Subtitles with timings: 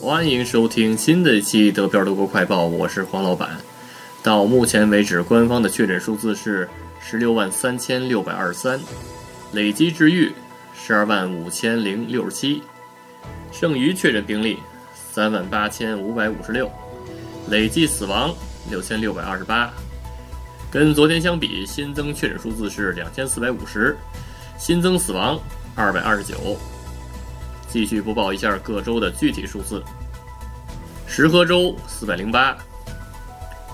[0.00, 3.50] 欢迎收听新的一期德标德国快报，我是黄老板。
[4.22, 6.68] 到目前为止，官方的确诊数字是
[7.00, 8.78] 十六万三千六百二十三，
[9.50, 10.32] 累计治愈
[10.72, 12.62] 十二万五千零六十七，
[13.50, 14.58] 剩余确诊病例
[14.94, 16.70] 三万八千五百五十六，
[17.48, 18.32] 累计死亡
[18.70, 19.68] 六千六百二十八。
[20.70, 23.96] 跟昨天相比，新增确诊数字是两千四百五十，
[24.56, 25.36] 新增死亡
[25.74, 26.56] 二百二十九。
[27.70, 29.82] 继续播报一下各州的具体数字：
[31.06, 32.56] 石河州四百零八，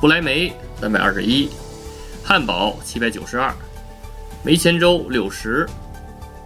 [0.01, 1.49] 不来梅三百二十一，
[2.25, 3.55] 汉堡七百九十二，
[4.43, 5.65] 梅前州六十，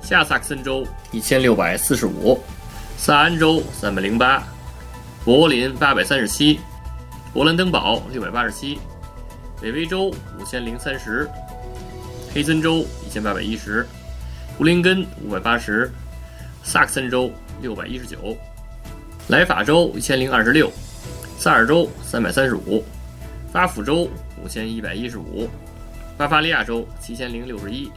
[0.02, 2.38] 下萨克森州一千六百四十五，
[2.98, 4.42] 萨安州三百零八，
[5.24, 6.60] 柏林八百三十七，
[7.34, 8.78] 勃兰登堡六百八十七，
[9.58, 11.26] 北威州五千零三十，
[12.34, 13.86] 黑森州一千八百一十，
[14.58, 15.90] 布林根五百八十。
[16.68, 18.36] 萨克森州六百一十九，
[19.28, 20.70] 莱法州一千零二十六，
[21.38, 22.84] 萨尔州三百三十五，
[23.50, 25.48] 巴甫州五千一百一十五，
[26.18, 27.90] 巴伐利亚州七千零六十一。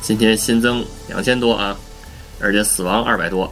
[0.00, 1.78] 今天新增两千多啊，
[2.40, 3.48] 而且死亡二百多，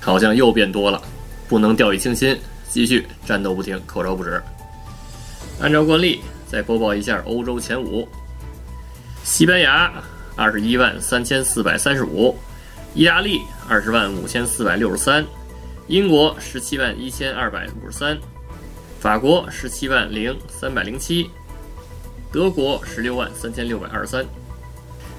[0.00, 0.98] 好像又变多了，
[1.46, 2.34] 不能掉以轻心，
[2.66, 4.42] 继续战斗不停，口罩不止。
[5.60, 8.08] 按照惯例，再播报一下欧洲前五：
[9.22, 9.92] 西班牙
[10.34, 12.34] 二十一万三千四百三十五。
[12.92, 15.24] 意大利二十万五千四百六十三，
[15.86, 18.18] 英国十七万一千二百五十三，
[18.98, 21.30] 法国十七万零三百零七，
[22.32, 24.26] 德国十六万三千六百二十三。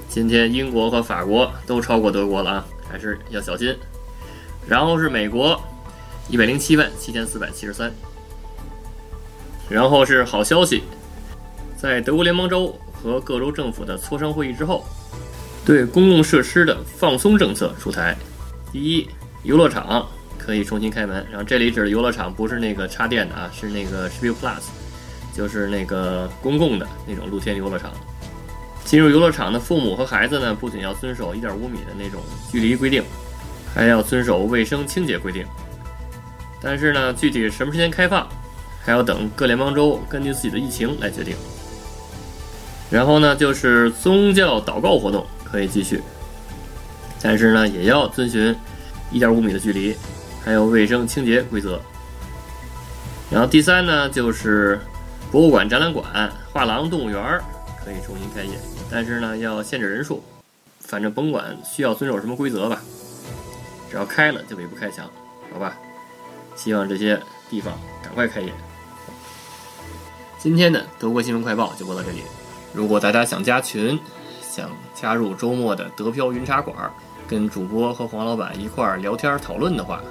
[0.09, 3.73] 今天英国和法国都超过德国了啊，还是要小心。
[4.67, 5.59] 然后是美国
[6.27, 7.89] 一百零七万七千四百七十三。
[9.69, 10.83] 然后是好消息，
[11.77, 14.85] 在德国联邦州和各州政府的磋商会议之后。
[15.65, 18.15] 对公共设施的放松政策出台。
[18.71, 19.07] 第一，
[19.43, 20.07] 游乐场
[20.37, 21.25] 可以重新开门。
[21.29, 24.61] 然后这里指的游乐场不是那个插电的啊，是那个 s p i l Plus，
[25.35, 27.91] 就是那个公共的那种露天游乐场。
[28.83, 32.21] 进入游乐场的父母和孩子呢，不仅要遵守1.5米的那种
[32.51, 33.03] 距离规定，
[33.75, 35.45] 还要遵守卫生清洁规定。
[36.59, 38.27] 但是呢，具体什么时间开放，
[38.83, 41.35] 还要等各联邦州根据自己的疫情来决定。
[42.89, 45.25] 然后呢，就是宗教祷告活动。
[45.51, 46.01] 可以继续，
[47.21, 48.55] 但是呢，也要遵循
[49.11, 49.93] 一点五米的距离，
[50.45, 51.81] 还有卫生清洁规则。
[53.29, 54.79] 然后第三呢，就是
[55.29, 57.21] 博物馆、展览馆、画廊、动物园
[57.83, 58.57] 可以重新开业，
[58.89, 60.23] 但是呢，要限制人数。
[60.79, 62.81] 反正甭管需要遵守什么规则吧，
[63.89, 65.05] 只要开了就可以不开墙，
[65.53, 65.77] 好吧？
[66.55, 67.19] 希望这些
[67.49, 68.53] 地方赶快开业。
[70.37, 72.23] 今天的德国新闻快报就播到这里，
[72.73, 73.99] 如果大家想加群。
[74.51, 76.75] 想加入周末的德飘云茶馆，
[77.25, 80.01] 跟主播和黄老板一块儿聊天讨论的话，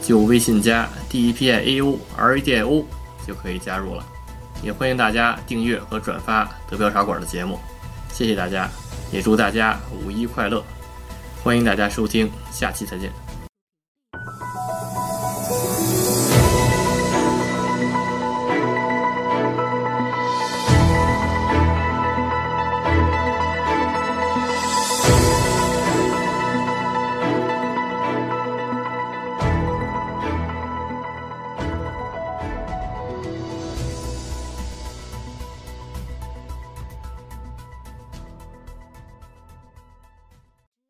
[0.00, 2.82] 就微信加 D E P I A U R A D I O
[3.26, 4.02] 就可以加入了。
[4.62, 7.58] 也欢迎大家订阅和转发德飘茶馆的节目，
[8.10, 8.70] 谢谢大家，
[9.12, 10.64] 也祝大家五一快乐！
[11.42, 13.29] 欢迎大家收听，下期再见。